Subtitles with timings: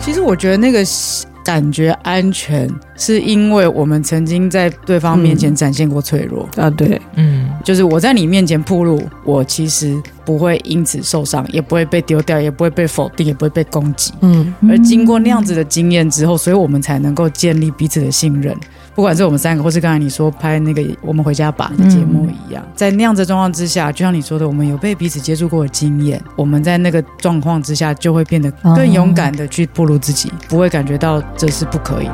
[0.00, 0.82] 其实我觉得那个
[1.44, 6.70] 感觉安全，是因为我们曾经在对方面前展现过脆弱、嗯、啊。
[6.70, 14.12] 对，嗯，就是我在你面前铺路，我其实不会因此受伤，也不会被丢掉，也不会被否定，也不会被攻击。
[14.20, 18.54] 嗯，而经过那样子的经验之后，所以我们才能够建立彼此的信任。
[18.98, 32.10] 不管是我们三个，或是刚才你说拍那个《我们回家吧》的节目一样，在那样的状况之下，就像你说的，我们有被彼此接触过的经验，我们在那个状况之下就会变得更勇敢的去暴露自己，不会感觉到这是不可以。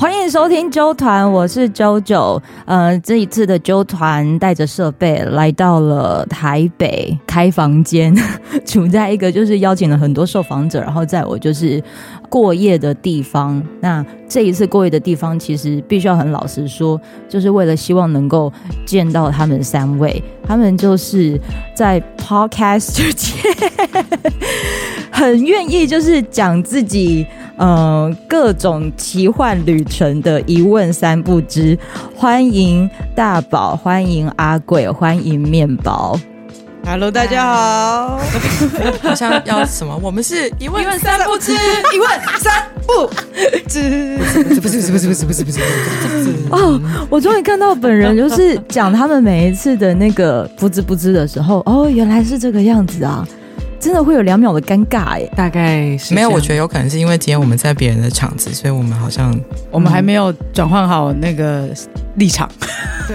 [0.00, 2.40] 欢迎收听周团，我是周九。
[2.64, 8.16] 呃，这一次的周团带着设备来到了台北开房间，
[8.64, 11.84] 处在一个就是邀请了很多受访者，然后在我就是
[12.30, 13.62] 过夜的地方。
[13.80, 18.50] 那这一次过夜的地方，其实必须要很老实说，就是为了希望能够
[18.86, 20.24] 见到他们三位。
[20.48, 21.38] 他们就是
[21.76, 23.36] 在 Podcast 之间
[25.12, 27.26] 很愿意就是讲自己。
[27.60, 31.78] 嗯各种奇幻旅程的一问三不知。
[32.16, 36.18] 欢迎大宝，欢迎阿贵，欢迎面包。
[36.86, 38.18] Hello，大家好。
[39.04, 39.94] 好像要什么？
[40.02, 43.06] 我们是一问三不知，一问三不
[43.68, 44.16] 知。
[44.16, 45.60] 不是不是不是不是不是不是不是
[46.50, 46.80] 哦！
[47.10, 53.28] 我终于看到本人，就是讲他们每一次的那个不知不知的时候，哦，原来是这个样子啊。
[53.80, 56.28] 真的会有两秒的尴尬哎，大概是没有。
[56.28, 59.34] 我觉得有可能是因为今天我们在别人的场子，所以我们好像
[59.70, 61.70] 我们还没有转换好那个
[62.16, 62.46] 立场，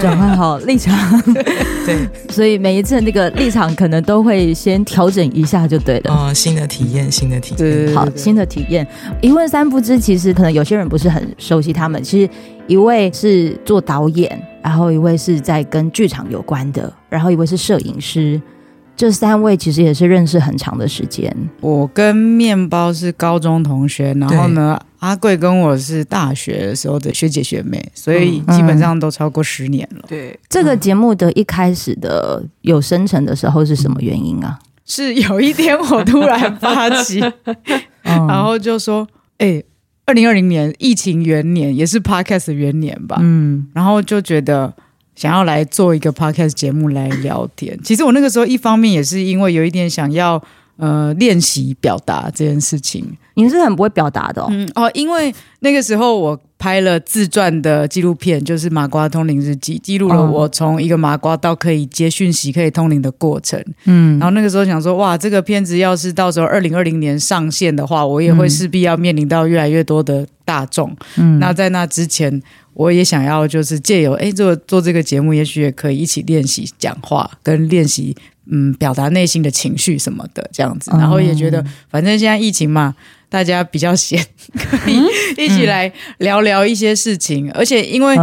[0.02, 1.22] 转换好立场。
[1.85, 1.97] 对，
[2.30, 6.11] 所以每一次那个立场可能都会先调整一下就对了。
[6.11, 8.85] 哦，新的体验，新的体验，好，新的体验。
[9.22, 12.02] 一问三不知，其实可能有些人不是很熟悉他们。
[12.02, 12.29] 其实
[12.66, 18.41] 一位是做导演，然后一位是在跟剧场有关的，然后一位是摄影师。
[18.95, 21.35] 这三位其实也是认识很长的时间。
[21.59, 30.06] 我跟面包是高中同学，然后呢，阿贵跟我是大学的时候的学姐学妹，所以基本上都超过十年了。
[30.07, 34.57] 对、嗯，这个节目的一开始的有生成的时候是什么原因啊？
[34.88, 37.19] 是有一天我突然发起，
[38.01, 39.06] 然后就说
[39.39, 39.62] ：“哎，
[40.06, 44.73] 二零二零年疫情元年，也是 Podcast 元年吧？”嗯，然后就觉得。
[45.15, 50.41] 想要来做一个 podcast 节目来聊天，其实我那个时候一方面也是因为有一点想要
[50.78, 53.06] 呃练习表达这件事情。
[53.36, 54.47] 你是很不会表达的哦？
[54.50, 63.62] 嗯哦，因为那个时候我拍了自传的纪录片，就是《麻瓜通灵日记》，记录了我从一个麻瓜到可以接讯息、可以通灵的过程。
[63.84, 70.96] 嗯，然后那个时候想说，哇，这个片子要是到时候二零二零年上线的话，我也会势必要面临到越来越多的大众。
[71.18, 72.42] 嗯，那在那之前。
[72.75, 78.13] 我也想要，就是借由哎做做这个节目，也许也可以一起练习讲话，跟练习
[78.50, 80.91] 嗯表达内心的情绪什么的这样子。
[80.91, 82.95] 然后也觉得，反正现在疫情嘛，
[83.29, 84.23] 大家比较闲，
[84.53, 85.00] 可以
[85.38, 87.51] 一起来聊聊一些事情。
[87.51, 88.16] 而且因为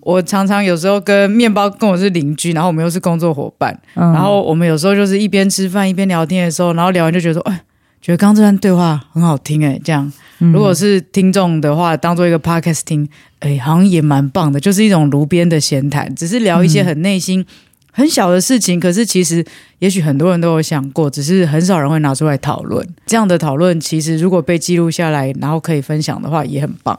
[0.00, 7.62] 我常常有时候跟面包跟我是邻居，然后我们又是工作伙伴，然后我们有时候就是一边吃饭一边聊天的时候，然后聊完就觉得说，哎，
[8.00, 10.12] 觉得刚刚这段对话很好听哎，这样。
[10.38, 13.06] 如果是听众的话，当做一个 podcast 听，
[13.40, 17.44] 哎，好像也蛮棒的，就是一种炉边的闲谈，只是聊一些很内心、
[17.90, 18.78] 很小的事情。
[18.78, 19.44] 可是其实，
[19.78, 22.86] 也许很多人都有想过，只是很少人会拿出来讨论。
[23.06, 26.98] 这样的讨论，其实如果被记录下来，然后可以分享的话，也很棒。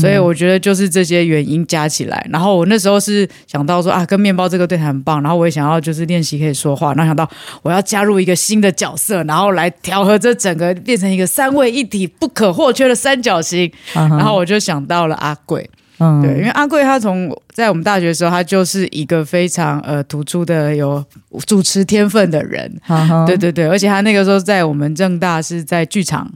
[0.00, 7.28] 所以我觉得就是这些原因加起来，然后我那时候是想到说啊，跟面包这个对谈很棒，然后我也想要就是练习可以说话，然后想到
[7.62, 15.68] 我要加入一个新的角色，然后来调和这整个变成一个三位一体不可或缺的三角形，然后我就想到了阿贵。
[15.98, 21.04] 嗯，对，因为阿贵他从在我们大学的时候，他就是一个非常呃突出的有
[21.46, 26.30] 主持天分的人， 嗯、对对对，而且他那个时候在我们正大是在剧场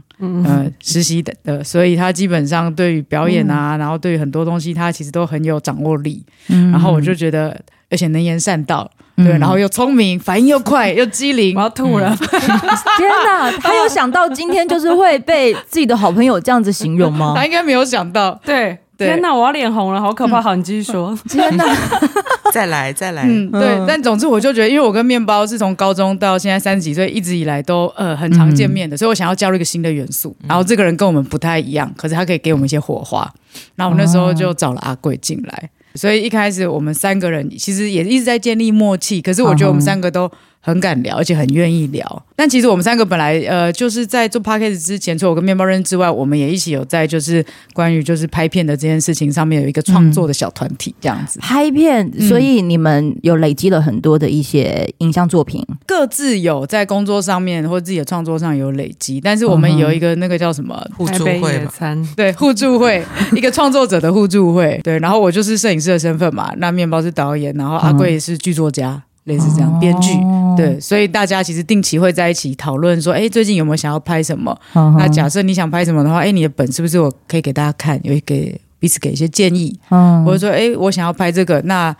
[0.45, 6.25] 呃实习的的，所以他基本上对于表演啊，嗯、然后对于很多东西，他其实都很有掌握力。
[6.49, 7.59] 嗯，然后我就觉得，
[7.91, 12.15] 而且能言善道，对，然后又聪明，反应又快，又机灵，我要吐了！
[12.21, 17.33] 天哪，他有想到今天就是会被自己的好朋友这样子形容吗？
[17.37, 18.79] 他应该没有想到，对。
[18.97, 20.41] 对天哪，我要脸红了，好可怕！
[20.41, 21.17] 嗯、好，你继续说。
[21.29, 21.65] 天哪，
[22.53, 23.25] 再来，再来。
[23.27, 23.85] 嗯，对。
[23.87, 30.35] 但总之，我就觉得，因为我跟面包是从高中到现在三十几岁，一直以来都呃很常见面的，嗯、所以我想要加入一个新的元素。
[30.49, 33.31] 然后这个人跟我们不太一样，可是他可以给我们一些火花。
[33.75, 35.71] 然后我那时候就找了阿贵进来。
[35.95, 40.31] 所以一开始我们三个人其实也一直在建立默契，可是我觉得我们三个都
[40.67, 42.25] 很敢聊，而且很愿意聊。
[42.35, 51.39] 但其实我们三个本来呃，就是在做 podcast 之前，除了我跟面包人之外，我们也一起有在就是关于就是拍片的这件事情上面有一个创作的小团体这样子。
[51.39, 59.21] 拍片，所以你们有累积了很多的一些影像作品，嗯、各自有在工作上面或自己的创作上有累积。
[59.21, 61.97] 但是我们有一个那个叫什么互助会吧？
[62.17, 63.05] 对，互助会，
[63.37, 64.81] 一个创作者的互助会。
[64.83, 69.05] 对，然后我就是摄影师的身份嘛，那面包是导演，然后阿贵是剧作家。
[69.27, 74.57] 类似这样，编剧、哦、对，所以大家其实定期会在一起讨论说，哎，最近有没有想要拍什么？
[74.73, 79.79] 哦、那假设你想拍什么的话，哎，你的本是不是我可以给大家看，有一给彼此给一些建议？
[79.91, 81.95] 嗯、或者说，哎，我想要拍这个，那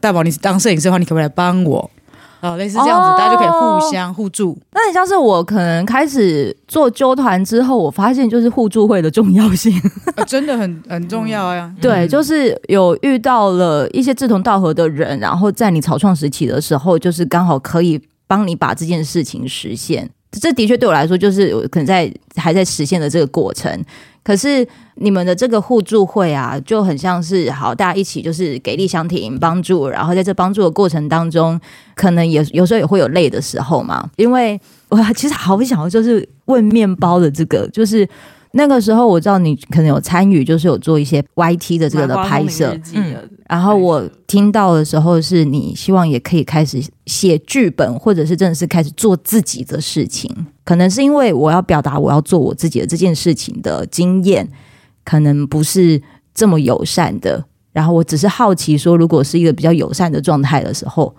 [0.00, 1.90] 大宝你是当摄影师的话，你可不可以来帮我？
[2.40, 4.58] 哦，类似这样子，哦、大家就可以互相互助。
[4.72, 9.72] 那你像是我可能开始做纠团之后，我发现就是互助会的重要性，
[10.16, 11.72] 啊、 真的很很重要呀。
[11.74, 20.08] 嗯、对，就是有遇到了一些志同道合的人，然后在你草创时期的时候，就是刚好可以帮你把这件事情实现。
[20.30, 23.82] 这的确对我来说，就是可能在还在实现的这个过程。
[24.28, 31.58] 可是你们的这个互助会啊，就很像是好，大家一起就是给力相挺帮助，然后在这帮助的过程当中，
[31.94, 34.10] 可能也有时候也会有累的时候嘛。
[34.16, 34.60] 因为
[34.90, 38.06] 我其实好想要就是问面包的这个，就是。
[38.52, 43.14] 那个时候我知道你可能有参与，就是有做一些 YT 的这个的拍摄，嗯，
[43.46, 50.34] 然后我听到的时候是你希望也可以开始写剧本，或者是真的是开始做自己的事情。
[50.64, 54.48] 可能是因为我要表达我要做我自己的这件事情的经验，
[55.04, 56.02] 可能不是
[56.34, 57.44] 这么友善的。
[57.72, 61.14] 然后我只是好奇说，如果是一个比较友善的状态的时候，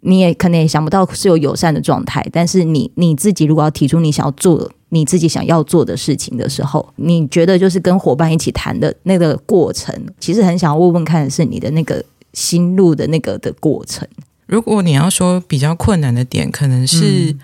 [0.00, 2.26] 你也可能也想不到是有友善的状态。
[2.32, 4.70] 但是你你自己如果要提出你想要做的。
[4.94, 12.04] 你自己想要做的事情的时候，你觉得就是跟伙伴一起谈的那个过程，其实很想要问问看的是你的那个
[12.34, 14.06] 心路的那个的过程。
[14.44, 17.34] 如果你要说比较困难的点，可能是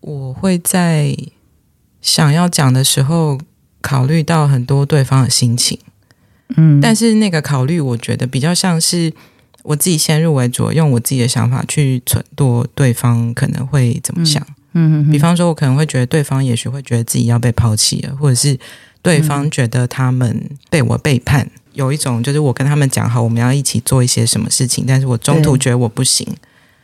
[0.00, 1.14] 我会在
[2.00, 3.38] 想要讲的时候
[3.82, 5.78] 考虑到很多对方的心情，
[6.56, 9.12] 嗯，但是那个考虑，我觉得比较像是
[9.64, 14.42] 我自己先入为主，用我自己的想法去揣度对方可能会怎么想。
[14.42, 18.58] 嗯嗯，比方说，我可能会觉得对方也许会觉得自己要被抛弃了，或者是
[19.00, 26.26] 对方觉得他们被我背叛，嗯、有一种就是我跟他们讲好我们要一起做一些什么事情，但是我中途觉得我不行，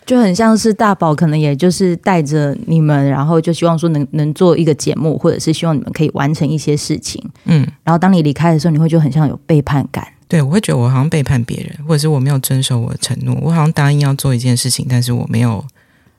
[0.06, 15.62] 就很像是大宝可能也就是带着你们，然后就希望说能能做一个节目，或者是希望你们可以完成一些事情，嗯，然后当你离开的时候，你会觉得很像有背叛感，对，我会觉得我好像背叛别人，或者是我没有遵守我的承诺，我好像答应要做一件事情，但是我没有，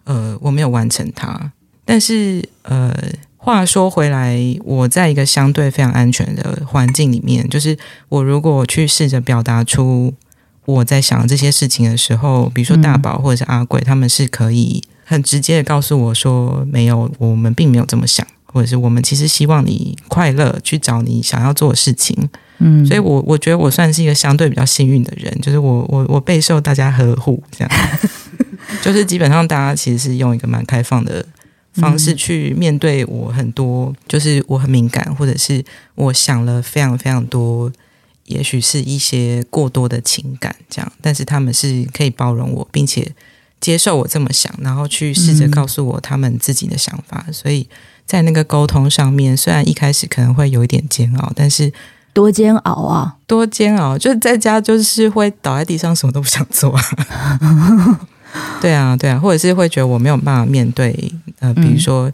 [0.03, 1.51] 呃，我没有完成它。
[1.85, 2.93] 但是，呃，
[3.37, 7.77] 话说回来，我在一个相对非常安全的环境里面，就是
[8.07, 10.13] 我如果去试着表达出
[10.65, 22.29] 我在想这些事情的时候，比如说大宝或者是阿贵，他们是可以很直接的告诉我说，没有，我们并没有这么想，或者是我们其实希望你快乐，去找你想要做的事情。
[22.59, 27.71] 嗯，所以我我觉得我算是一个相对比较幸运的人，就是我我我备受大家呵护，这样，
[28.81, 31.25] 就是基本上大家其实是用一个蛮开放的。
[31.73, 35.63] 方式去面对我很多，就是我很敏感，或者是
[35.95, 37.71] 我想了非常非常多，
[38.25, 43.11] 也许是一些过多的情感这样，但是他们是可以包容我，并且
[43.59, 47.23] 接受我这么想，然后去试着告诉我他们自己的想法。
[47.27, 47.67] 嗯、所以
[48.05, 51.71] 在那个沟通上面，虽然一开始可能会有一点煎熬，但是
[52.13, 56.77] 多煎熬啊，多煎熬，就是在家就是会倒在地上，什么都不想做。
[58.59, 60.91] 对啊，对啊，或者是会觉得我没有办法面对，
[61.43, 62.09] 呃，比如说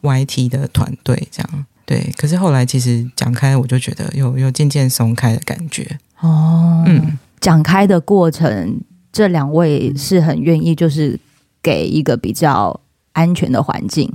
[0.00, 2.10] YT 的团队这样，嗯、对。
[2.16, 5.98] 可是后来其实讲开，我就觉得有有渐渐松开的感觉。
[6.20, 8.80] 哦，嗯，讲开的过程，
[9.12, 11.20] 这两位是很愿意，就是
[11.62, 12.80] 给一个比较
[13.12, 14.10] 安全的环境。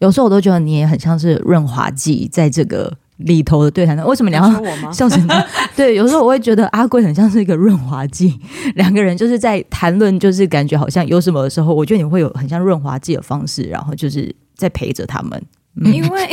[0.00, 2.98] 有时候我都觉得你也很像是润滑剂，在这个。
[3.20, 4.42] 里头的对谈，为什么你要
[4.92, 5.46] 笑成这样？
[5.76, 8.38] 对，有时候我会觉得阿贵很像是一个润滑剂，
[8.76, 15.42] 两个人就是在谈论，就是感觉好像有什么的时候，我觉得你会有很像润滑剂的方式，然后就是在陪着他们。
[15.80, 16.28] 嗯、因为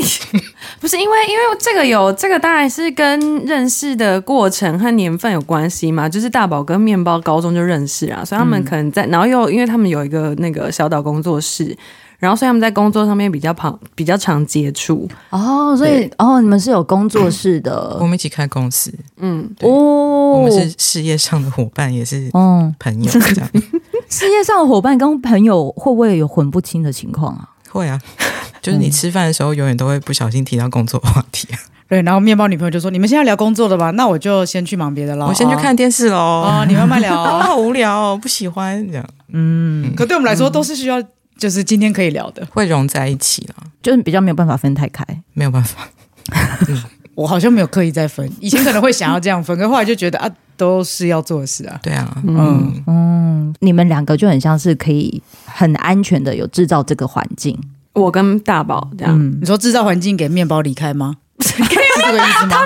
[0.79, 11.77] 不是因为，因为这个有这个当然是跟认识的过程和年份有关系嘛，就是大宝跟面包高中就认识啊，所以他们可能在，然后又因为他们有一个那个小岛工作室。
[12.20, 15.08] 然后，所以他们在工作上面比较旁比较常接触。
[15.30, 19.70] 哦，所以哦，你们是有工作室的， 我们一起开公司，嗯，对。
[19.70, 22.30] 哦，我们是事业上的伙伴，也是
[22.80, 23.50] 朋友这样。
[23.54, 23.62] 嗯、
[24.10, 27.50] 事业上的伙伴跟朋友会不会有混不清的情况啊？
[27.70, 28.02] 会啊，
[28.62, 31.60] 就是你吃饭的时候，永远都会不小心提到工作话题啊。
[31.88, 36.18] 对，然后面包女朋友就说：“你们现在聊工作的吧，那我就先去忙别的了，我先去看电视喽。
[36.18, 39.06] 哦，你慢慢聊， 好无聊，不喜欢这样。
[39.32, 41.02] 嗯，可对我们来说都是需要。”
[41.38, 45.88] 就是今天可以聊的，会融在一起了，就是比较没有办法分太开，没有办法。
[47.15, 51.79] 我好像没有刻意在分，以前可能会想要这样分，可后来就觉得啊，都是要做的事啊。
[51.82, 57.58] 对啊，嗯嗯，你们两个就很像是可以很安全的有制造这个环境。
[57.94, 61.15] 我跟大宝这样，嗯、你说制造环境给面包离开吗？
[61.41, 62.58] 是这个意思吗？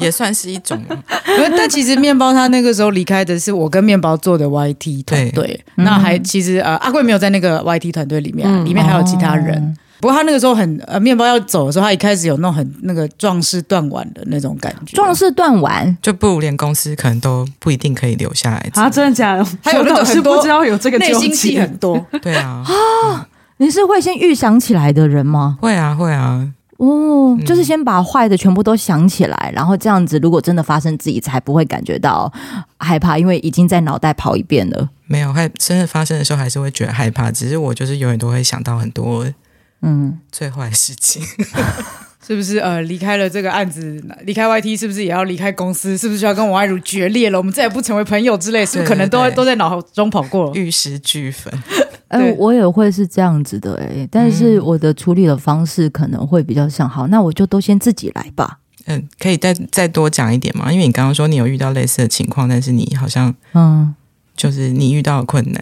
[0.00, 0.80] 也算是一种。
[1.56, 9.56] 但其实面包他那个时候离开的是我跟面包做的 YT 团队，那还其实呃阿贵没有在那个 YT 团队里面，里面还有其他人。
[9.62, 14.94] 哦不过他那个时候很呃，面包要走的时候，他一开始有那种很那个壮士断腕的那种感觉。
[14.94, 18.70] 壮士断腕，就不如连公司可能都不一定可以留下来。
[18.74, 19.44] 啊，真的假的？
[19.62, 21.98] 还有那种是不知道有这个内心戏很多。
[22.20, 22.70] 对啊，啊、
[23.08, 23.24] 嗯，
[23.56, 25.56] 你是会先预想起来的人吗？
[25.62, 26.46] 会啊，会啊。
[26.78, 32.30] 哦，就是先把坏的全部都想起来，嗯、然后这样子，如果真的发生，自己才不会感觉到
[32.78, 34.90] 害怕，因为已经在脑袋跑一遍了。
[35.06, 37.30] 没有，害真的发生的时候，还是会觉得害怕。
[37.30, 39.26] 只是我就是永远都会想到很多。
[39.82, 41.22] 嗯，最坏的事情
[42.26, 42.58] 是不是？
[42.58, 45.96] 呃，离开了这个案子，离开 YT，是不是也要离开公司？
[45.96, 47.38] 是不是就要跟王爱如决裂了？
[47.38, 50.52] 我们再也不成为朋友之类，是不是可能都都在脑中跑过？
[50.54, 51.52] 玉石俱焚。
[52.08, 58.58] 哎、呃，我也会是这样子的哎、欸，但是我的处理的方式可能会比较像，好，那我就都先自己来吧。
[58.86, 60.72] 嗯，可以再再多讲一点吗？
[60.72, 63.94] 因为你刚刚说你有遇到类似的情况，但是你好像嗯，
[64.36, 65.60] 就是你遇到了困难。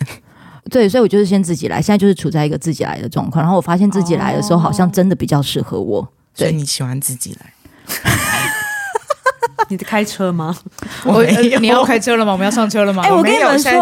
[0.70, 3.42] 对，所以我就是先自己来，现在就是处在一个自己来的状况。
[3.42, 6.06] 然后我发现自己来的时候，好像真的比较适合我。
[6.34, 7.52] 所以你喜欢自己来？
[9.68, 10.54] 你在开车吗？
[11.06, 11.24] 我
[11.60, 12.32] 你要开车了吗？
[12.32, 13.02] 我们要上车了吗？
[13.02, 13.72] 哎，我跟你们说，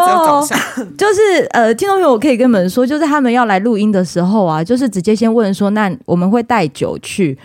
[0.96, 7.36] 就是呃，听众朋友，我可以跟你们说，就是他们要来录音的时候啊，就是直接先问说，那我们会带酒去？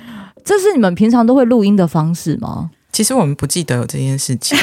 [0.46, 2.70] 这是你们平常都会录音的方式吗？
[2.92, 4.58] 其实我们不记得有这件事情。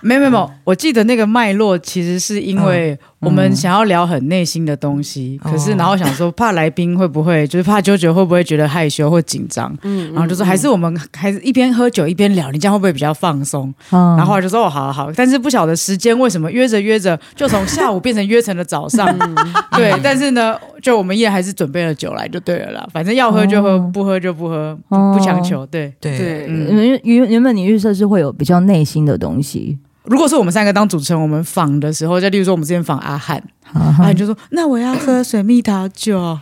[0.00, 13.72] 没有没有，我记得那个脉络其实是因为我们想要聊很内心的东西，嗯、可是然后想说怕来宾会不会 就是怕 JoJo 会不会觉得害羞或紧张，嗯，然后就说还是我们还是一边喝酒一边聊，你这样会不会比较放松？
[13.90, 19.34] 嗯、然后我就说哦好好，但是不晓得时间为什么约着约着就从下午变成约成了早上，嗯、
[19.76, 25.92] 对，但是呢，就我们也还是准备了酒来就对了啦，反正要喝就喝，哦、不喝就不喝，不强求，对。
[26.00, 26.18] 对。
[26.18, 29.78] 对，原原原本你预设是会有比较内心的东西。
[30.08, 33.42] 如果是我们三个当主持人，我们访的时候，就例如说我们之前访阿汉，
[33.74, 36.40] 阿汉就说：“那我要喝水蜜桃酒，啊，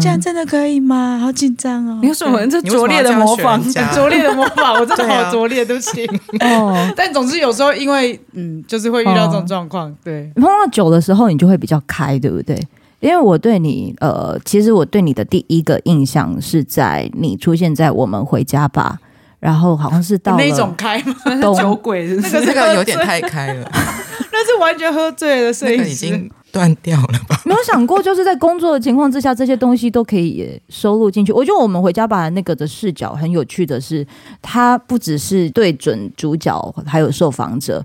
[0.00, 1.18] 这样真的可以吗？
[1.20, 3.62] 好紧张哦！”你说我们这拙劣的模仿，
[3.94, 6.06] 拙劣的模仿，我真的好拙劣，对不起。
[6.40, 9.94] 哦， 但总之有时候因为嗯，就是会遇到这种状况。
[10.02, 12.58] 对，碰到酒的时候，你就会比较开，对不对？
[13.00, 18.98] 因为我对你，呃，其实我对你的第一个印象是在你出现在我们回家吧。
[19.42, 21.14] 然后好像是到那种开吗？
[21.60, 22.38] 酒鬼是不是？
[22.38, 23.68] 那个这个有点太开了，
[24.30, 27.36] 那是完全喝醉了，所以已经断掉了吧？
[27.44, 31.32] 没有想过，就是在工作的情况之下，这些东西都可以收录进去。
[31.32, 34.06] 我觉得我们回家把那个的视角很有趣的是，
[34.40, 37.84] 它不只是对准主角，还有受访者。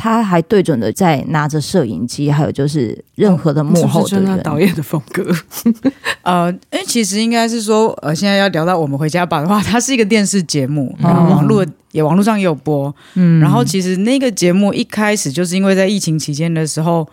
[0.00, 5.34] 他还对准的在拿着摄影机，还有就是任何的幕后的人，哦、是是导演的风格。
[6.22, 12.94] 呃，哎，其实应该是说，呃，现在要聊到我们回家吧的话，它是一个电视节目，然后网络也网络上也有播。
[13.14, 17.04] 嗯，然后其实那个节目一开始就是因为在疫情期间的时候，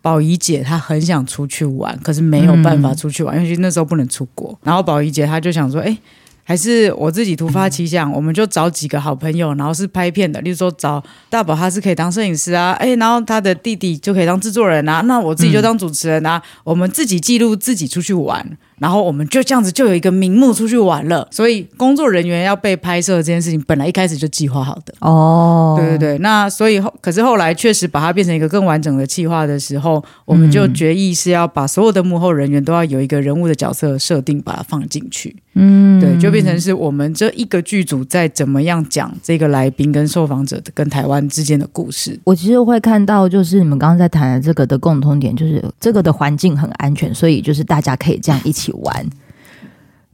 [0.00, 4.58] 宝仪姐她很想出去玩，可是没有办法出去玩，因为那时候不能出国。
[4.62, 5.94] 然后宝仪姐她就想说，哎。
[6.44, 18.46] 还是我自己突发奇想，我们就找几个好朋友，然后是拍片的，例如说找大宝，他是可以当摄影师啊，哎，然后他的弟弟就可以当制作人啊，那我自己就当主持人啊，我们自己记录自己出去玩。
[18.78, 26.18] 然后我们就这样子就有一个名目出去玩了，所以工作人员要被拍摄这件事情本来一开始就计划好的哦，对对对。
[26.18, 35.36] 那所以后可是后来确实把它变成一个更完整的计划的时候，我们就决议是要把所有的幕后人员都要有一个人物的角色设定，把它放进去。
[35.56, 42.18] 嗯，对，就变成是我们这一个剧组在怎么样讲这个来宾跟受访者跟台湾之间的故事。
[42.24, 48.63] 我其实会看到，就是你们刚刚在谈的这个的共通点，就是这个的环境很安全，所以就是大家可以这样一起。
[48.64, 49.06] 一起玩，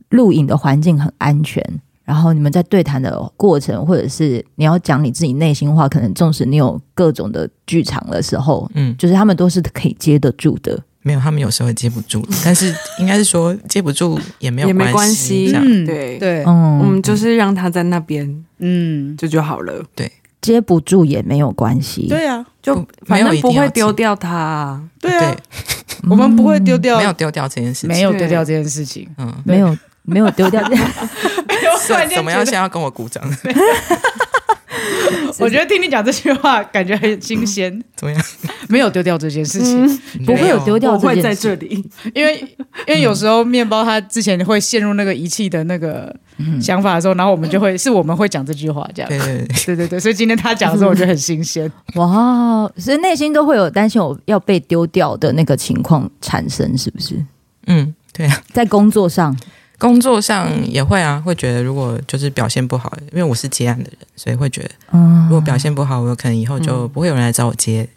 [0.09, 1.65] 录影的环境很安全，
[2.05, 10.83] 然后你们在对谈的过程，或者是你要讲你自己内心话，可能纵使你有各种的剧场的时候，嗯，就是他们都是可以接得住的。
[11.03, 14.75] 没有，他们有时候会接不住，但是 应该是说接不住也没有关
[15.15, 16.19] 系，也没关系，嗯，对。
[16.19, 19.83] 对，嗯，我们就是让他在那边，嗯，这就，就好了。
[19.95, 22.75] 对，接不住也没有关系，对啊，就
[23.07, 25.37] 反正不会丢掉他，对啊。
[26.09, 30.83] 我们不会丢掉，没有丢掉这件事情，没有丢掉这件事情，嗯，没有没有丢掉， 没有。
[32.15, 32.45] 怎么样？
[32.45, 33.23] 现在要跟我鼓掌？
[35.39, 37.71] 我觉得听你讲这句话，感觉很新鲜。
[37.97, 38.23] 怎么样？
[38.69, 41.23] 没有丢掉这件事情，不会有丢掉这件事。
[41.23, 41.85] 在这里，
[42.15, 42.39] 因为
[42.87, 46.15] 因为有时候面包他之前会陷入那个遗弃的那个
[46.61, 49.09] 想法的时候，然后我们就会是我们会讲这句话，这样。
[49.09, 51.71] 对对对对对，所以今天他讲的时候，我觉得很新鲜。
[51.95, 57.15] 哇，所以内心都会有担心我要被丢掉的那个情况产生，是不是？
[57.67, 59.37] 嗯，对啊，在工作上。
[59.81, 67.89] 工作上也会啊，会觉得如果就是表现不好，因为我是接案的人，所以会觉得，如果表现不好，我可能以后就不会有人来找我接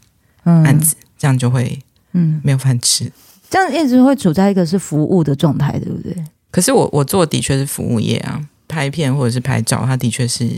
[0.46, 1.78] 案子，嗯、这样就会
[2.14, 3.12] 嗯没有饭吃。
[3.50, 6.16] 这样一直会处在一个是服务的状态，对不对？
[6.50, 10.50] 可是我我做的确是服务业啊，拍片或者是拍照，它的确是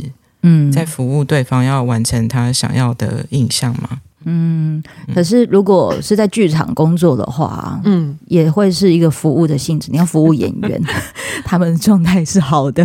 [0.44, 4.00] 嗯在服务对方要完成他想要的印象嘛。
[4.26, 9.90] 嗯，可是如果是在剧场工作的话，嗯，也会是一个服务的性质。
[9.92, 10.82] 你要服务演员，
[11.46, 12.84] 他们的状态是好的，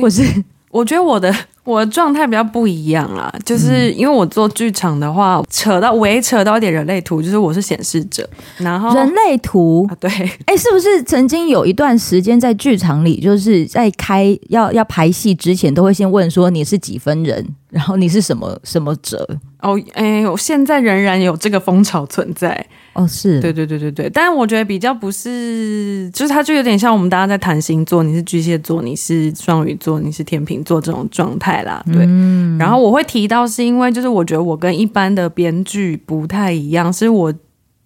[0.00, 0.22] 或是
[0.70, 1.34] 我觉得我的。
[1.64, 8.28] 我的状态比较不一样啦，就是因为我做剧场的话，扯到微扯到一点人类图，就是我是显示者，
[8.58, 10.10] 然后人类图，对，
[10.46, 19.26] 哎，是不是曾经有一段时间在剧场里，就是在开要要排戏之前，都会先问说你是几分人， 然后你是什么什么者？
[19.62, 22.66] 哦，哎，我现在仍然有这个风潮存在。
[22.94, 23.40] 哦，是。
[23.40, 31.84] 对对对对对，但是我觉得比较不是，就是它就有点像我们大家在谈星座，你是巨蟹座，你是双鱼座，你是天秤座这种状态啦。
[31.92, 37.34] 对，嗯、然后我会提到是因为就是我觉得我跟一般的编剧不太一样，是我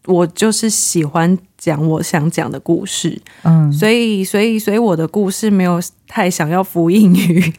[0.07, 7.53] 我就是喜欢讲我想讲的故事，嗯，所以所以所以我的故事没有太想要呼应 于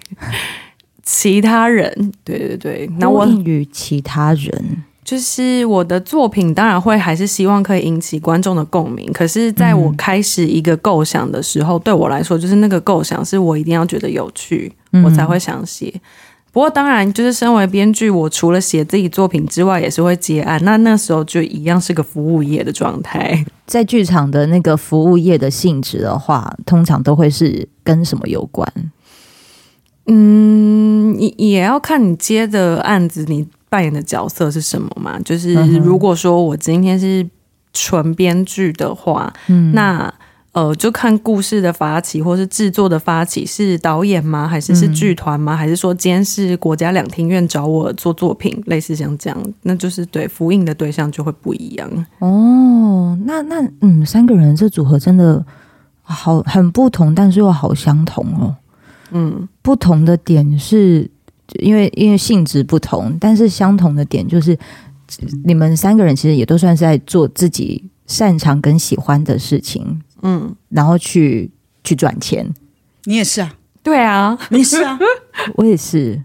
[1.04, 4.84] 其他人，对对对，那我呼应于其他人。
[5.10, 9.12] 就是我的作品，当然会还是希望可以引起观众的共鸣。
[9.12, 15.92] 可是，在我开始一个构想的时候，嗯、对我来说，就是那个构想是我一定要觉得有趣，嗯、我才会想写。
[16.52, 20.64] 不过，当然，就是身为编剧，我除了写自己作品之外，也是会接案。
[20.64, 23.44] 那那时候就一样是个服务业的状态。
[23.66, 28.72] 在剧场的那个服务业的性质的话，通常都会是跟什么有关？
[30.06, 33.48] 嗯，也也要看你接的案子，你。
[33.70, 35.20] 扮演的角色是什么嘛？
[35.20, 37.26] 就是如果说我今天是
[37.72, 40.12] 纯编剧的话，嗯，那
[40.54, 44.48] 呃，就看故事的发起或是制作的发起是导演吗？
[44.48, 45.54] 还是是剧团吗？
[45.54, 53.16] 嗯、还是说今天是国家两厅院找我做作品，类似像这样，那就是对复印的对象就会不一样哦。
[53.24, 55.46] 那那嗯，三个人这组合真的
[56.02, 58.56] 好很不同，但是又好相同哦。
[59.12, 61.10] 嗯，不同的点是。
[61.56, 64.58] 因为因为性质不同，但是相同的点就是，
[65.44, 71.52] 你们三个人其实也都算是在做自己擅长跟喜欢的事情，嗯，然后去
[71.84, 72.54] 去赚钱。
[73.06, 73.56] 你也是啊？
[73.82, 75.00] 对啊，你是啊？
[75.56, 76.24] 我也是，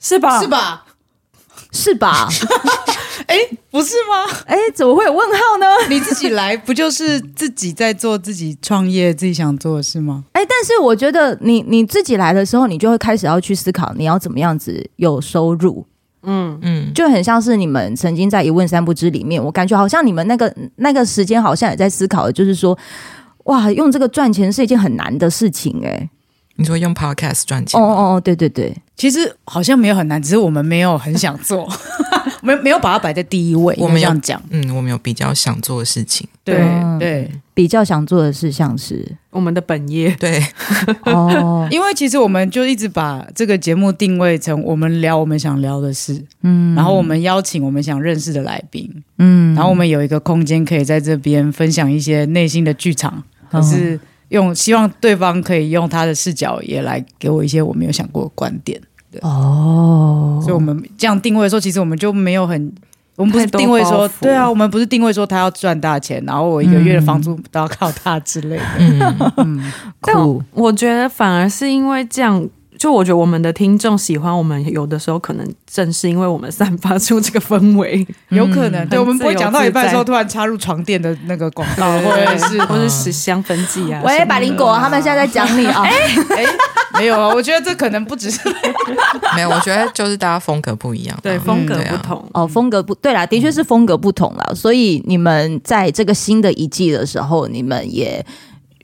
[0.00, 0.40] 是吧？
[0.40, 0.84] 是吧？
[1.72, 2.28] 是吧？
[3.26, 3.36] 哎，
[3.70, 4.42] 不是吗？
[4.46, 5.66] 哎，怎么会有问号呢？
[5.88, 10.24] 你自己来不就是自己在做自己创业、自己想做的事吗？
[10.32, 15.86] 哎，但是我觉得你你自己来的时候，你就会开始要去思考你要怎么样子有收入。
[16.24, 22.78] 嗯嗯，就很像是你们曾经在一问三不知里面，我感觉好像你们那个那个时间好像也在思考的，就是说，
[23.44, 26.08] 哇，用这个赚钱是一件很难的事情哎。
[26.54, 27.80] 你说用 Podcast 赚钱？
[27.80, 31.68] 哦哦哦，对对对，其实好像没有很难，只是我们没有很想做。
[32.42, 36.58] 没没有把它摆在第一位，我们这样讲，嗯，我们有比较想做的事情，对
[36.98, 39.06] 对，比较想做的事像是？
[39.30, 40.42] 我们的本业，对，
[41.04, 58.80] 哦， 因为其实我们就一直把这个节目定位成我们聊我们想聊的事，嗯，然后我们邀请我们想认识的来宾，嗯，然后我们有一个空间可以在这边分享一些内心的剧场，可是用希望对方可以用他的视角也来给我一些我没有想过的观点。
[59.20, 62.72] 哦，所以我们这样定位的时候，其实我们就没有很，
[63.16, 68.62] 我们不是定位说，对啊，我们不是定位说他要赚大钱，然后我一个月的房租都要靠他之类的。
[68.78, 70.16] 嗯，嗯， 但
[70.52, 72.48] 我觉得反而是因为这样。
[72.78, 78.88] 就我觉得我们的听众喜欢我们，有的时候可能正是因为我们散发出这个氛围， 有可能。
[78.88, 84.02] 对，我们不会讲到一半的时候突然插入床垫的那个广告，或者是或者是香氛剂啊。
[84.04, 85.84] 喂，百灵果，他们现在在讲你啊？
[85.84, 86.44] 哎，
[86.98, 88.40] 没有啊，我觉得这可能不只是
[89.34, 94.52] 没有，我觉得就是大家风格不一样，对，风格不同哦，风格不对啦，的确是风格不同啦。
[94.54, 98.24] 所以你们在这个新的一季的时候，你们也。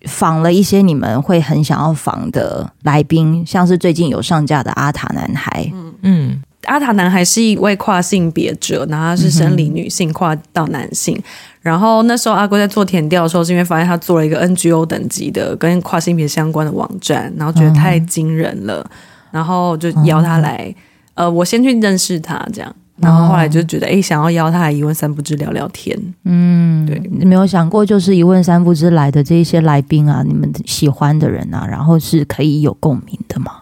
[0.07, 5.69] 访了一些你们会很想要访的来宾，像是最近有上架的阿塔男孩。
[5.75, 11.17] 嗯嗯，阿塔男孩是一位跨性别者，然后他是生理女性跨到男性。
[11.17, 11.23] 嗯、
[11.63, 18.99] 然后那时候阿龟在做填调的时候，是因为发现他做了一个 NGO 等级的跟跨性别相关的网站，然后觉得太惊人了，嗯、
[19.33, 20.75] 然后就邀他来。
[21.15, 22.75] 嗯、呃，我先去认识他，这样。
[23.01, 25.97] 然后后来就觉得，哎、欸，想要邀他来一问三不知聊聊天。
[26.25, 33.53] 嗯，对，你没有想过，就是一问三不知来的这一些来宾啊，你们喜欢的人啊，然后是可以有共鸣的吗？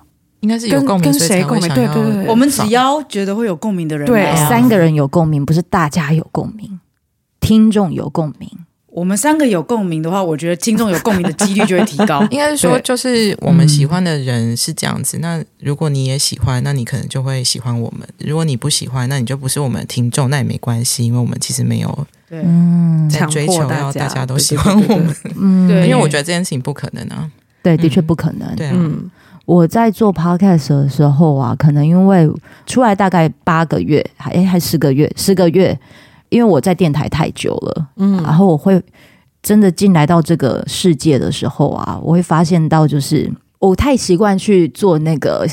[0.41, 1.69] 应该是有共鸣，跟谁共鸣？
[1.75, 6.79] 对对对，我们只要觉得会有共鸣的人，对，三个人有共鸣，不是大家有共鸣，
[7.41, 8.51] 听众有共鸣。
[8.89, 12.27] 我们三个有共鸣的话，我觉得听众有共鸣的几率就会提高。
[12.33, 15.19] 应该是说，就是我们喜欢的人是这样子。
[15.19, 22.43] 嗯、那如果你也喜欢，那你可能就会喜欢我们；如果你不喜欢，那你就不是我们的听众，那也没关系，因为我们其实没有对
[23.11, 25.15] 在追求要大家都喜欢我们。
[25.39, 27.31] 嗯，对，因为我觉得这件事情不可能啊。
[27.63, 28.49] 对，的确不可能。
[28.49, 29.11] 嗯、对啊，嗯，
[29.47, 32.31] 我在做 podcast 的时候啊，可能因为
[32.67, 35.79] 出来大概八个月，还诶还十个月，十个月。
[36.29, 38.83] 因为我在电台太久了，嗯，然后我会
[39.41, 45.47] 真的进来到这个世界的时候啊，我会发现到就是我太习惯去做那个。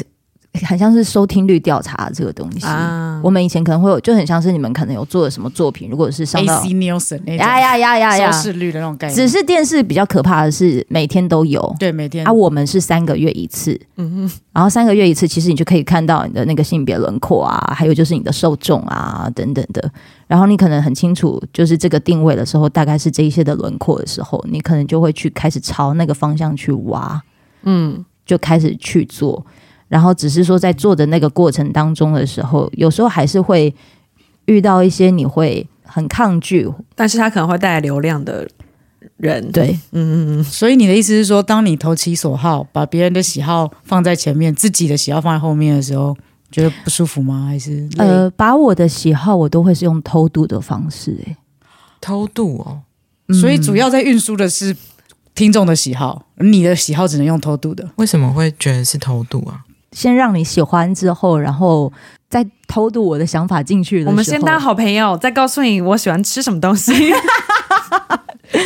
[0.68, 8.32] 很像是收听率调查这个东西，啊、我们以前可能会有，就很像是你们可能有做的什么作品，如果是上到 AC Nielsen 那呀呀呀呀呀。
[8.32, 9.16] 收视率的那种概念。
[9.16, 12.24] 只是电视比较可怕的是每天都有，对，每天。
[12.26, 19.92] 啊，我们是三个月一次，嗯哼，然后三个月一次，其实你就可以看到你的那个性别轮廓啊，还有就是你的受众啊等等的，
[20.28, 27.20] 然后你可能很清楚，就是这个定位的时候，大概是这一些的轮廓的时候，你可能就会去开始朝那个方向去挖，
[27.64, 29.44] 嗯，就开始去做。
[29.94, 33.72] 然后只是说，在做的那个过程当中的时候，有时候还是会
[34.46, 38.50] 遇到一些你会很抗拒，但是他可能会带来流量的
[39.18, 39.52] 人。
[39.52, 40.44] 对，嗯嗯嗯。
[40.44, 46.18] 所以你的意思是说，当你投其所好，把别人的喜好放在前面，自己的喜好放在后面的时候，
[46.52, 47.46] 觉得不舒服吗？
[47.48, 51.38] 还是呃，把我的喜好我都会是用偷渡的方式，哎，
[52.02, 52.82] 偷渡哦。
[53.40, 54.76] 所以主要在运输的是
[55.36, 57.88] 听众的喜好，你的喜好只能用偷渡的。
[57.98, 59.64] 为什么会觉得是偷渡啊？
[59.94, 61.92] 先让你喜欢之后，然后
[62.30, 64.04] 再偷渡我的想法进去。
[64.06, 66.92] 我们先当好朋友，再告诉你我喜欢吃什么东西。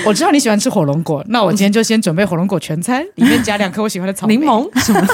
[0.05, 5.05] 我知道你喜欢吃火龙果，那我今天就先准备火龙果全餐，里面加两颗我喜欢的草莓柠檬什么。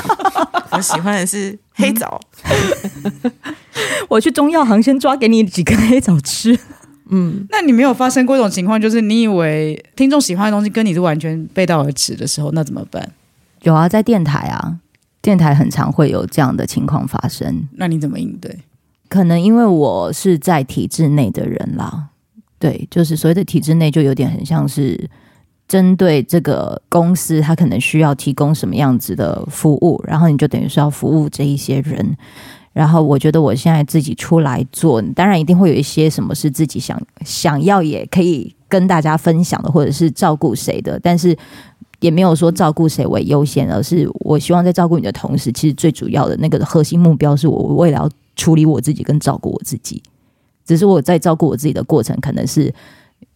[0.71, 2.19] 我喜欢的是黑枣。
[4.10, 6.58] 我去中药行先抓给你几根黑枣吃。
[7.10, 13.12] 嗯，那你没有发生过一种情况，就是你以为听众喜欢的东西跟你是完全背道而驰的时候，那怎么办？
[13.62, 14.78] 有啊，在电台啊。
[15.24, 18.56] 电台很常会有这样的情况发生，那你怎么应对？
[19.08, 22.10] 可能因为我是在体制内的人啦，
[22.60, 25.10] 对，就是所谓的体制内，就有点很像是
[25.66, 32.18] 针对这个公司，他可能需要提供什么样子的服务，然后你就等于是要服务这一些人。
[32.74, 41.38] 然后我觉得我现在自己出来做，当然一定会有一些什么是自己想想要也可以跟大家分享的，或者是照顾谁的，但是。
[42.04, 50.04] 也没有说照顾谁为优先，而是我希望在照顾你的同时，其实最主要的那个核心目标是我为了要处理我自己跟照顾我自己。
[50.66, 52.74] 只是我在照顾我自己的过程，可能是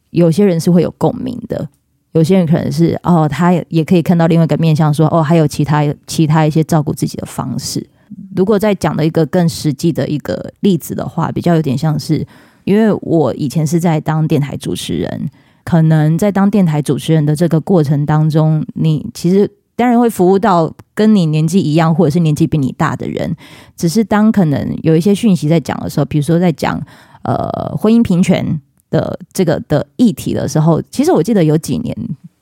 [0.09, 1.65] 有些人是会有共鸣的，
[2.11, 7.87] 有些人可能是哦，他也可以看到另外一个面向，说哦，还有其他其他一些照顾自己的方式。
[8.35, 12.27] 如果再讲的一个更实际的一个例子的话，比较有点像是，
[12.65, 15.29] 因为我以前是在当电台主持人。
[15.67, 23.35] 可能在当电台主持人的这个过程当中，你其实当然会服务到跟你年纪一样，或者是年纪比你大的人。
[23.75, 26.81] 只是当可能有一些讯息在讲的时候，比如说在讲
[27.23, 31.93] 呃婚姻平权的这个的议题的时候，其实我记得有几年，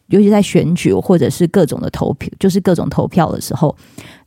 [0.09, 3.75] 尤其在选举或者是各种的投票，就是各种投票的时候，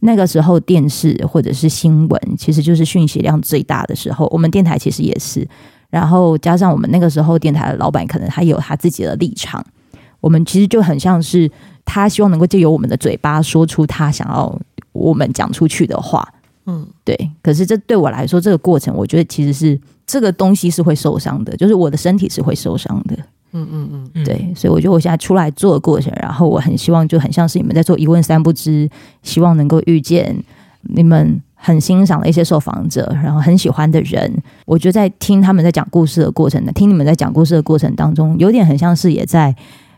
[0.00, 4.26] 那个时候电视或者是新闻，其实就是讯息量最大的时候。
[4.32, 5.46] 我们电台其实也是。
[5.90, 9.64] 然后加上我们那个时候电台的老板，可能他有他自己的立场。
[10.20, 11.50] 我们其实就很像是
[11.84, 14.60] 他希望能够借由我们的嘴巴说出他想要
[14.92, 16.26] 我们讲出去的话。
[16.66, 17.30] 嗯，对。
[17.40, 23.16] 可是这对我来说，这个过程我觉得其实是这个东西是会受伤的，就是我的身体是会受伤的。
[23.52, 24.52] 嗯嗯嗯，对。
[24.54, 28.90] 所以我觉得我现在出来做的过程，然后我很希望就很像是你们在做一问三不知，
[29.22, 30.36] 希望能够遇见
[30.82, 31.40] 你们。
[31.60, 34.32] 很欣赏的一些受访者，然后很喜欢的人，
[34.64, 39.54] 我觉得在听他们在讲故事的过程，听你们在讲故事的过程当中，有点很像是也在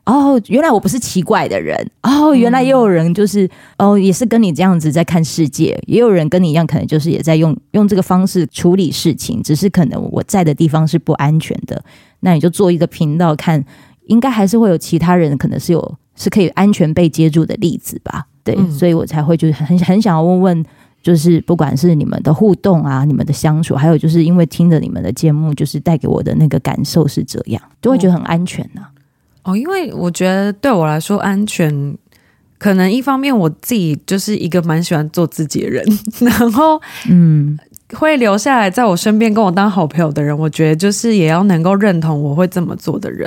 [0.07, 11.81] 哦，原来我不是奇怪的人哦，原来也有人就是哦，也是跟你这样子在看世界，也有人跟你一样，可能就是也在用用这个方式处理事情，只是可能我在的地方是不安全的，
[12.21, 13.63] 那你就做一个频道看，
[14.07, 18.27] 应该还是会有其他人可能是有是可以安全被接住的例子吧？
[18.43, 20.65] 对，嗯、所以我才会就是很很想要问问。
[21.03, 28.91] 就是不管是你们的互动啊，你们的相处，还有就是因为听着你们的节目，就是带给我的那个感受是这样，就会觉得很安全呢、啊。
[29.45, 31.97] 哦，因为我觉得对我来说，安全
[32.59, 35.83] 可能一方面我自己就是一个蛮喜欢做自己的人，
[36.21, 37.59] 然后嗯，
[37.95, 43.27] 会留下来在我身边跟我当好朋友的人，我觉得就是也要能够认同我会这么做的人。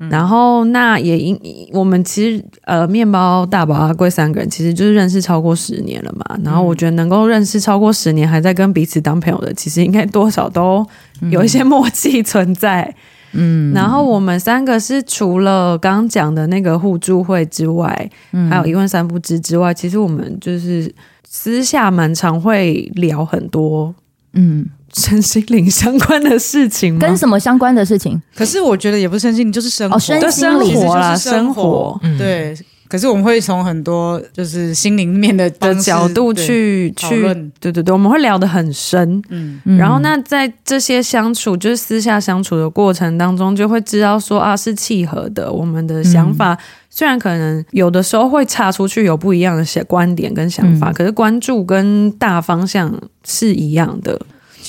[0.00, 1.38] 嗯、然后那也因
[1.72, 6.38] 我们其实呃，面包大宝阿贵三个人其实就是认识超过十年了嘛。
[6.42, 10.84] 然后我觉得能够认识超过十年还在跟彼此当朋友的，其实应该多少都
[11.30, 12.94] 有一些默契存在。
[13.32, 20.92] 嗯，然后我们三个是除了刚刚讲的那个互助会之外，嗯、还有一问三不知之外，其实我们就是。
[21.32, 23.94] 私下蛮常会聊很多，
[24.32, 28.20] 嗯，身心灵相关的事情，跟什么相关的事情？
[28.34, 32.56] 可是我觉得也不是身心灵，就是生活，哦、生生活啦，生活，嗯、对。
[32.88, 37.22] 可是我们会从很多就是心灵面的的角度去去，
[37.60, 46.58] 对对对，我们会聊得很深，嗯，然后那在这些相处，就是私下相处的过程当中，就会知道说啊，是契合的，我们的想法、嗯、
[46.90, 54.20] 虽然可能有的时候会差出去，有不一样的些观点跟想法，嗯、可是关注跟大方向是一样的。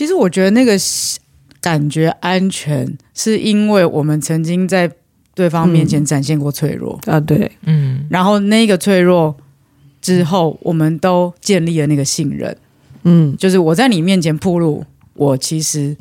[0.01, 0.75] 其实我觉得那个
[1.61, 4.91] 感觉安全，是因为我们曾经在。
[5.33, 9.33] 对方面前展现过脆弱、嗯、啊，对，嗯，然后那个脆弱
[10.01, 12.55] 之后，我们都建立了那个信任，
[13.03, 14.83] 嗯，就是我在你面前铺路，
[15.13, 15.95] 我其实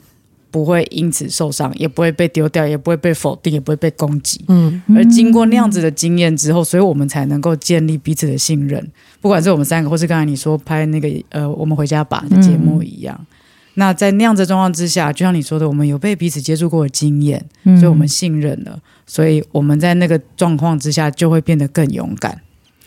[0.50, 8.84] 不会因此受伤，也不会被丢掉，也不会被否定，也不会被攻击，嗯，而经过那样子的经验之后，所以我们才能够建立彼此的信任，
[9.20, 13.16] 不管是我们三个，或是刚才你说拍那个呃，我们回家吧的节目一样。
[13.16, 13.26] 嗯
[13.74, 22.40] 那在那样子状况之下，就像你说的，我们有被彼此接触过的经验，嗯、所以我们信任了，所以我们在那个状况之下就会变得更勇敢，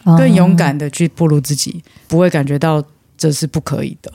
[0.04, 2.84] 哦、更勇敢的去暴露自己，不会感觉到
[3.17, 4.12] 这是不可以的。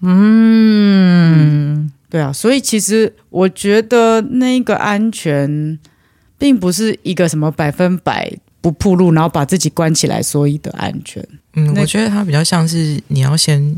[0.00, 5.78] 嗯，嗯，对啊，所以其实我觉得那个安全，
[6.38, 8.32] 并不是一个什么百分百
[8.62, 11.22] 不暴露，然后把自己关起来所以的安全。
[11.54, 13.76] 嗯，我觉得它比较像是你要先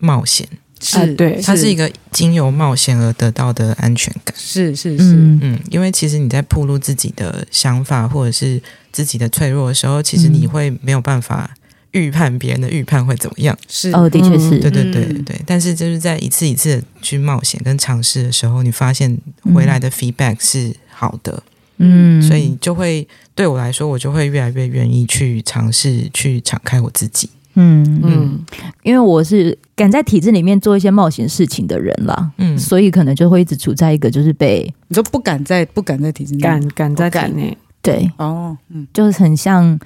[0.00, 0.48] 冒险。
[0.82, 4.34] 是、啊、对，它是一个经由冒险而得到的安全感。
[4.36, 11.54] 是是是，嗯，因为其实你在暴露自己的想法或者是自己的脆弱的时候，其实你会没有办法
[11.90, 13.56] 预判别人的预判会怎么样。
[13.68, 13.90] 是。
[13.92, 15.40] 哦，的确是，对对对对。
[15.44, 19.18] 但是就是在一次一次的去冒险跟尝试的时候，你发现
[19.54, 21.42] 回来的 feedback 是好的，
[21.76, 27.28] 嗯，所以就会对我来说，我就会越来越愿意去尝试去敞开我自己。
[27.60, 28.44] 嗯嗯，
[28.82, 38.10] 因为我是敢在体制里面做一些冒险事情的人啦，嗯，所以可能就会一直处在一个就是被你说不敢在不敢在体制内，敢敢在敢内，对。
[38.16, 39.78] 哦，嗯，就是很像，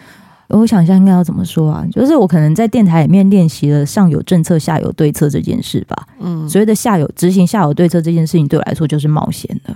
[0.49, 1.85] 我想一下应该要怎么说啊？
[1.91, 9.75] 就是我可能在电台里面练习了上有政策下有对策这件事吧，嗯，所谓的下有执行下有对策这件事情对我来说就是冒险的。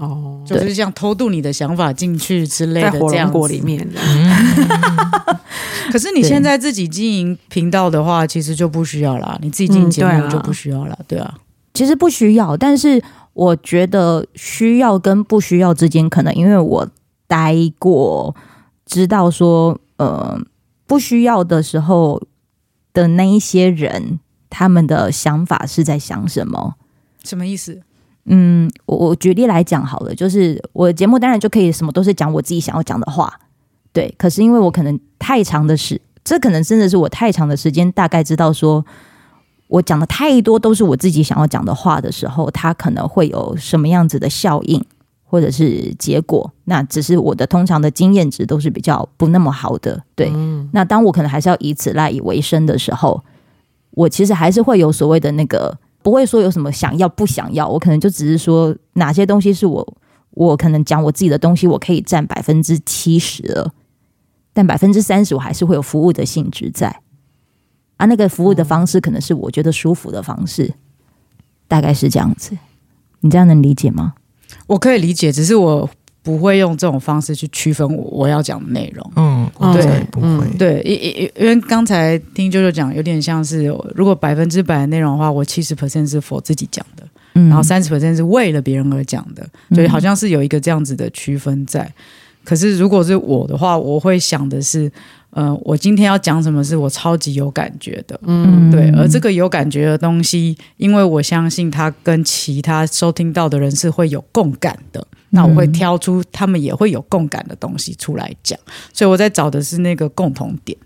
[0.00, 3.86] 哦，就是像偷渡你的想法进去之类的，在火龙果里面。
[5.92, 9.38] 可是你现在自己经营频道的话，其实就不需要啦。
[9.40, 11.34] 你自己经营节目就不需要了，对啊。
[11.74, 13.02] 其实不需要，但是
[13.34, 16.88] 我觉得需要跟不需要之间，可能因为我
[17.26, 18.34] 待过，
[18.84, 20.38] 知道说，呃，
[20.86, 22.22] 不需要的时候
[22.92, 26.74] 的那一些人，他们的想法是在想什么？
[27.22, 27.80] 什么意思？
[28.28, 33.32] 嗯，我我举例来讲好了，就是我的节目当然就可以什么都是讲我自己想要讲的话，
[33.92, 34.12] 对。
[34.18, 38.84] 可是因为我可能太长的时，这可能真的是我太长的时间，大概知道说
[39.68, 44.84] 我讲的太多都是我自己想要讲的话的时候，它可能会有什么样子的效应
[45.24, 46.52] 或者是结果。
[46.64, 50.32] 那只是我的通常的经验值都是比较不那么好的，对。
[50.34, 50.68] 嗯。
[50.72, 53.22] 那当我可能还是要以此赖以为生的时候，
[53.92, 55.78] 我其实还是会有所谓的那个。
[56.06, 59.96] 不会说有什么想要不想要，我可能就只是说哪些东西是我，
[60.30, 63.74] 我可能讲我自己的东西，我可以占百分之七十了，
[64.52, 67.00] 但百分之三十我还是会有服务的性质在，
[67.96, 70.74] 啊，那个服务的方式可能是我觉得舒服的方式，
[71.66, 72.56] 大概是这样子，
[73.22, 74.14] 你这样能理解吗？
[74.68, 75.90] 我可以理解，只是我。
[76.26, 79.12] 不会用这种方式去区分我我要讲的内容。
[79.14, 80.44] 嗯，对，不会。
[80.58, 91.82] 对，因因因为刚才听舅舅讲，有点像是如果百分之百的内容的话，我七十 percent 是 for 自己讲的，嗯、然后三十 percent 是为了别人而讲的，所以好像是有一个这样子的区分在。
[91.82, 91.92] 嗯、
[92.46, 94.90] 可是如果是我的话，我会想的是，
[95.30, 98.88] 呃，我今天要讲什么是我超级有感觉的，嗯，对。
[98.92, 105.04] 而这个有感觉的东西，因为我相信它跟其他收听到的人是会有共感的。
[105.30, 108.58] 那我会挑出他们也会有共感的东西出来讲，
[108.92, 110.78] 所以我在找的是那个共同点，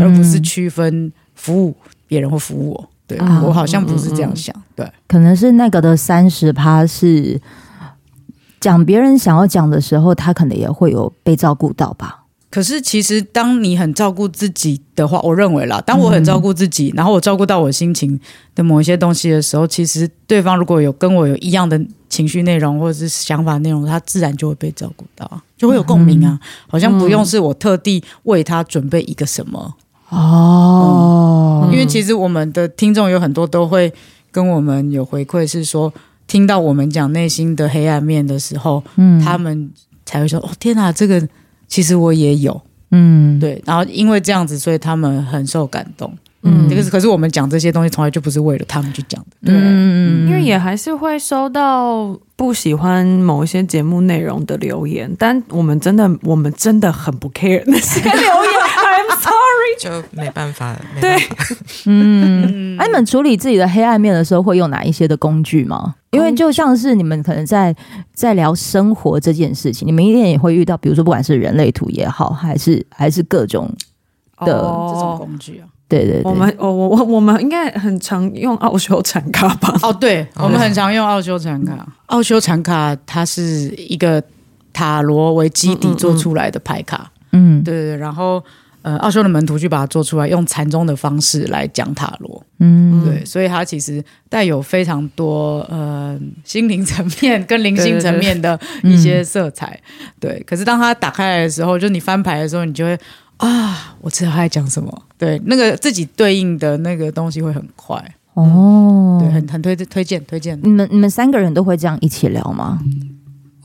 [0.00, 1.76] 而不是区分服务
[2.08, 2.88] 别人或服务我。
[3.06, 7.38] 对，我好像不是这样想，对，可能是那个的三十趴是
[8.62, 12.20] 讲别人想要讲的时候，他可能也会有被照顾到吧。
[12.48, 18.20] 可是其实当你很照顾自己的话，我认为啦，当我很照顾自己，嗯、然后我照顾到我心情
[18.54, 29.74] 的某一些东西的时候，其实对方如果有跟我有一样的情绪内容或者是想法内容，他自然就会被照顾到，就会有共鸣啊，嗯、好像不用是我特地为他准备一个什么。
[30.10, 33.90] 哦、嗯，因为其实我们的听众有很多都会
[34.30, 35.90] 跟我们有回馈，是说
[36.32, 39.70] 听到我们讲内心的黑暗面的时候，嗯，他们
[40.06, 41.28] 才会说：“哦，天哪，这个
[41.68, 42.58] 其实我也有。”
[42.90, 43.62] 嗯，对。
[43.66, 46.10] 然后因为这样子，所以他们很受感动。
[46.42, 49.52] 嗯，这个是可是我们讲这些东西，从来就不是为了他们去讲的。
[49.52, 58.71] 对，嗯，因为也还是会收到不喜欢某一些节目内容的留言，但我们真的，我们真的很不 care 那些 留言。
[59.78, 61.16] 就没办法了，对，
[61.86, 65.94] 嗯，哎你们处理自己的黑暗面的时候，会用哪一些的工具吗？
[66.10, 67.74] 因为就像是你们可能在
[68.12, 73.70] 在聊生活这件事情，你们一定也会遇到，比如说不管是人类图也好，还是还是各种
[74.40, 75.66] 的、哦、这种工具啊。
[75.88, 79.74] 对对对，我们我我我我们应该很常用奥修禅卡吧？
[79.82, 81.86] 哦，对， 我们很常用奥修禅卡。
[82.06, 84.22] 奥修禅卡它是一个
[84.72, 87.10] 塔罗为基底做出来的牌卡。
[87.32, 88.42] 嗯，对对对，然后。
[88.82, 99.80] 呃，奥修的门徒去把它做出来，用禅宗的方式来讲塔罗，嗯，对，所以它其实带有非常多呃心灵层面跟灵性层面的一些色彩，
[100.20, 100.44] 对，对，对，对。
[100.44, 102.98] 可是当它打开来的时候，就你翻牌的时候，你就会
[103.38, 108.02] 啊，我知道他在讲什么，对，那个自己对应的那个东西会很快。
[108.34, 110.58] 哦，对，很很推推荐推荐。
[110.62, 112.78] 你们你们三个人都会这样一起聊吗？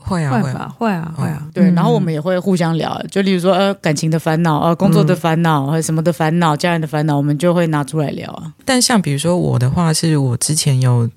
[0.08, 1.70] 嗯会啊，会啊，会啊，会啊，对。
[1.72, 8.52] 然后我们也会互相聊，就例如说，呃，感情的烦恼，呃，工作的烦恼，还有什么的烦恼，家人的烦恼，我们就会拿出来聊啊。
[8.64, 11.08] 但像比如说我的话，是我之前有，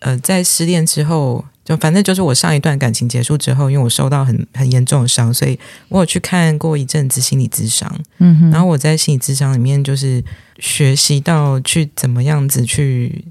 [0.00, 7.92] 呃，在失恋之后，就反正就是我上一段感情结束之后，因为我受到很很严重的伤，所以我有去看过一阵子心理咨商。
[8.18, 8.50] 嗯哼。
[8.50, 10.22] 然后我在心理咨商里面，就是
[10.58, 13.24] 学习到去怎么样子去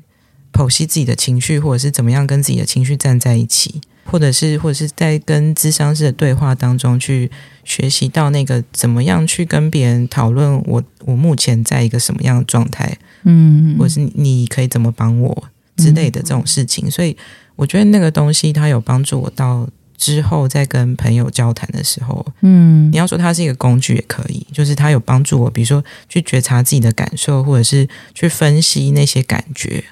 [0.52, 3.82] 剖析自己的情绪，或者是怎么样跟自己的情绪站在一起。
[4.06, 7.30] 或者是，或者是在跟咨商师的对话当中去
[7.64, 15.44] 学习到那个怎么样去跟别人讨论我我目前在一个什么样的状态，嗯，或者是你可以怎么帮我
[15.76, 17.18] 之类的这种事情，所以
[17.56, 29.84] 我觉得那个东西它有帮助我到之后在跟朋友交谈的时候，嗯，你要说它是一个工具也可以，就是它有帮助我，比如说去觉察自己的感受，或者是去分析那些感觉。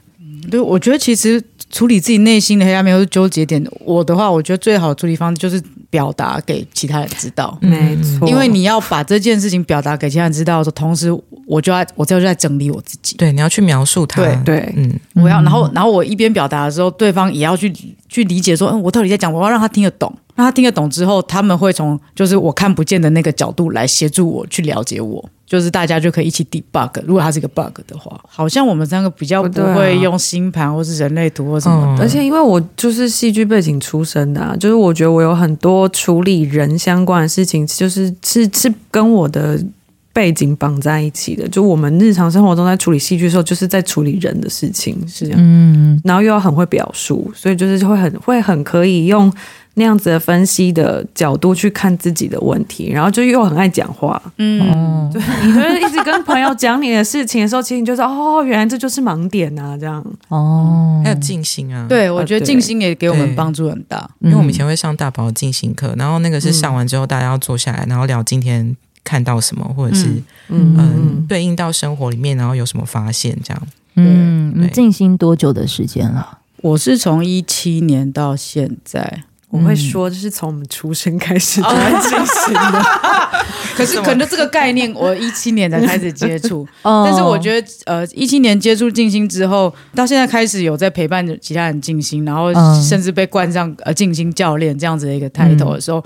[0.52, 1.43] 对，我觉得其实。
[1.74, 5.60] 处理自己内心的黑暗面或是纠结点，我的话，我觉得最好的处理方式就是
[5.90, 7.58] 表达给其他人知道。
[7.60, 11.12] 没错，因为你要把这件事情表达给其他人知道的时候，同时
[11.48, 13.18] 我就要我就在整理我自己。
[13.18, 14.22] 对，你要去描述它。
[14.22, 17.74] 对对，嗯，我要，然后然后我一边表达的时候，对方也要去
[18.08, 20.16] 去理解说，嗯，我到底在讲，我要让他听得懂。
[20.36, 25.30] 让他听得懂之后，他们会从就是我看不见的那个角度来协助我去了解我。
[25.54, 26.89] 就是大家就可以一起 debug。
[27.06, 32.02] 如果它是一个 bug 的话，好像我们三个比较不会用星盘或是人类图或什么的。
[32.02, 39.63] 而且因为我就是戏剧背景出身的啊，就是我觉得我有很多处理人相关的事情，就是是是跟我的
[40.12, 41.48] 背景绑在一起的。
[41.48, 45.39] 就我们日常生活中在处理戏剧的时候，就是在处理人的事情，是这样。
[45.39, 49.32] 嗯，然后又要很会表述，所以就是会很会很可以用。
[49.76, 60.06] 那样子的分析的角度去看自己的问题，然后就又很爱讲话，嗯，对，你就是一直跟朋友讲你的事情的时候， 其实你就说哦，原来这就是盲点啊，这样。
[60.28, 70.06] 哦，还有静心啊，对，我觉得静心也给我们帮助很大，因为我们以前会上大宝静心课，然后那个是上完之后大家要坐下来，然后聊今天看到什么，或者是
[70.50, 71.26] 嗯，嗯。
[71.28, 73.64] 对应到生活里面，然后有什么发现这样，
[73.96, 76.38] 嗯，你静心多久的时间了？
[76.62, 79.24] 我是从一七年到现在。
[79.54, 82.84] 我会说，就是从我们出生开始就 在进行的。
[83.78, 86.68] 可是，可能这个概念我一七年才开始接触。
[86.82, 96.04] 但是，我觉得，呃，一七年接触静心之后，到现在开始有在陪伴其他人静心，然后甚至被冠上呃静心教练这样子的一个 title 的时候，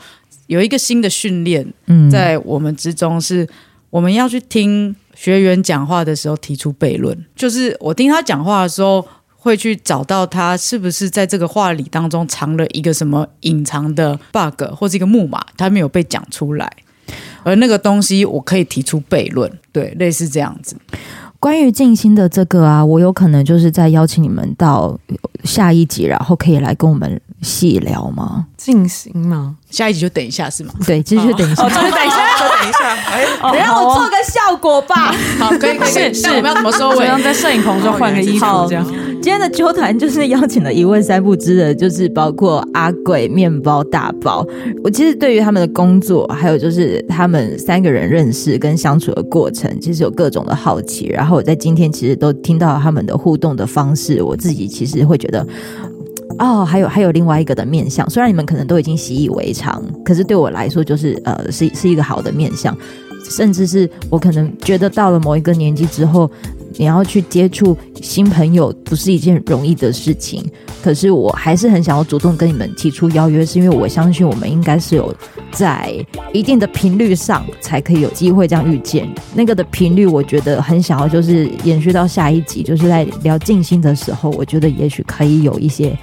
[0.47, 1.65] 有一个新的训练
[2.11, 3.47] 在我们之中，是
[3.89, 7.17] 我们要去听学员讲话的时候提出悖论。
[7.33, 9.07] 就是我听他讲话的时候。
[9.47, 16.69] 会去找到他是不是在这个话里当中藏了一个什么隐藏的 bug 或是一个木马，他没有被讲出来，
[17.43, 20.75] 而那个东西我可以提出悖论，对，类似这样子。
[21.39, 24.99] 关于静心的这个啊，我有可能就是在邀请你们到
[25.43, 28.47] 下一集，然后可以来跟我们细聊吗？
[28.57, 29.55] 静心吗？
[29.69, 30.73] 下一集就等一下是吗？
[30.83, 35.13] 对，继续等一下，哦，就等一下，就等一下，哎，等一下我做个效果吧。
[35.37, 37.23] 好，可以，可以，是，是，我们要怎么收尾？
[37.23, 38.83] 在摄影棚中换个衣服这样。
[39.19, 44.45] 今天的啾团就是邀请了一问三不知的，就是包括阿贵、面包、大宝。
[44.83, 51.07] 我其实对于他们的工作，还有就是他们三个人认识跟相处的过程，其实有各种的好奇。
[51.07, 55.45] 然后我在今天其实都听到他们的互动的方式，我自己其实会觉得，
[56.39, 58.09] 哦，还有还有另外一个的面相。
[58.09, 62.75] 虽然你们可能都已经习以为常，可是对我来说，就是呃，是是一个好的面相。
[63.29, 66.31] 甚至是我可能觉得到了某一个年纪之后，
[66.77, 70.43] 你要去接触新朋友不是一件容易的事情。
[70.81, 75.13] 可是我还是很想要主动跟你们提出邀约，是因为我相信我们应该是有
[75.51, 75.93] 在
[76.31, 79.05] 一定的频率上才可以有机会这样遇见。
[79.33, 85.97] 那个的频率，我觉得很想要就是延续到下一集，就是在聊静心的时候，我觉得也许可以有一些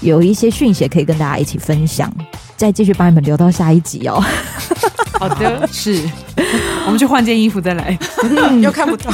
[0.00, 2.12] 有一些讯息可以跟大家一起分享。
[2.56, 4.22] 再继续把你们留到下一集哦。
[5.18, 6.00] 好的， 是，
[6.86, 7.96] 我们去换件衣服再来，
[8.60, 9.10] 又看不到，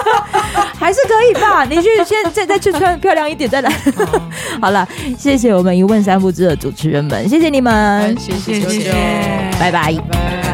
[0.78, 1.64] 还是可以吧？
[1.64, 3.70] 你去先再再去穿漂亮一点再来。
[4.60, 4.86] 好了，
[5.18, 8.92] 谢谢我们一问三不知的主持人们，谢谢你们，谢谢谢谢，
[9.60, 9.92] 拜拜。
[9.92, 10.45] 拜拜。